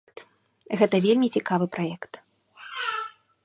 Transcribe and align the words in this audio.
Гэта 0.81 0.95
вельмі 1.05 1.27
цікавы 1.37 1.65
праект. 1.75 2.13